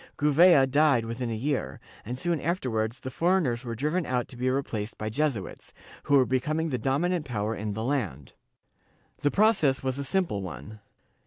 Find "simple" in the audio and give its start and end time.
10.03-10.41